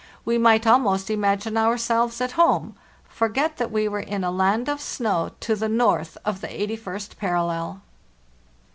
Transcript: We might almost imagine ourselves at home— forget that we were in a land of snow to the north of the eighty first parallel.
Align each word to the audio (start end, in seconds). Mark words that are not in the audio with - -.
We 0.25 0.39
might 0.39 0.65
almost 0.65 1.11
imagine 1.11 1.55
ourselves 1.57 2.21
at 2.21 2.31
home— 2.31 2.73
forget 3.07 3.57
that 3.57 3.69
we 3.71 3.87
were 3.87 3.99
in 3.99 4.23
a 4.23 4.31
land 4.31 4.67
of 4.67 4.81
snow 4.81 5.29
to 5.41 5.55
the 5.55 5.69
north 5.69 6.17
of 6.25 6.41
the 6.41 6.49
eighty 6.51 6.75
first 6.75 7.19
parallel. 7.19 7.81